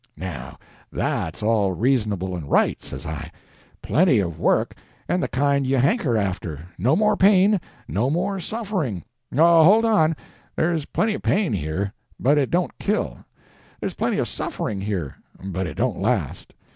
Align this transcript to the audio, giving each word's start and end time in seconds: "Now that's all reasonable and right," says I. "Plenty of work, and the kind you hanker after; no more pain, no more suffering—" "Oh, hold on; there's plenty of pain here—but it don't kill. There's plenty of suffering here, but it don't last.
"Now 0.17 0.57
that's 0.91 1.43
all 1.43 1.73
reasonable 1.73 2.35
and 2.35 2.49
right," 2.49 2.81
says 2.81 3.05
I. 3.05 3.31
"Plenty 3.83 4.17
of 4.17 4.39
work, 4.39 4.73
and 5.07 5.21
the 5.21 5.27
kind 5.27 5.67
you 5.67 5.77
hanker 5.77 6.17
after; 6.17 6.65
no 6.79 6.95
more 6.95 7.15
pain, 7.15 7.61
no 7.87 8.09
more 8.09 8.39
suffering—" 8.39 9.03
"Oh, 9.37 9.63
hold 9.63 9.85
on; 9.85 10.15
there's 10.55 10.85
plenty 10.85 11.13
of 11.13 11.21
pain 11.21 11.53
here—but 11.53 12.35
it 12.39 12.49
don't 12.49 12.75
kill. 12.79 13.19
There's 13.79 13.93
plenty 13.93 14.17
of 14.17 14.27
suffering 14.27 14.81
here, 14.81 15.17
but 15.43 15.67
it 15.67 15.75
don't 15.77 16.01
last. 16.01 16.55